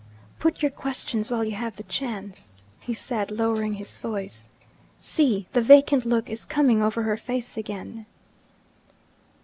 [0.39, 4.47] 'Put your questions while you have the chance,' he said, lowering his voice.
[4.97, 5.45] 'See!
[5.51, 8.07] the vacant look is coming over her face again.'